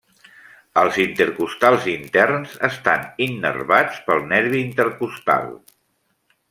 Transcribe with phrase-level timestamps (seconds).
[0.83, 5.51] Els intercostals interns estan innervats pel nervi intercostal.